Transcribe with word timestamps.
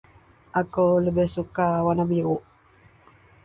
Akou 0.59 0.93
lebeh 1.03 1.29
suka 1.35 1.65
warna 1.85 2.03
biruk 2.11 2.43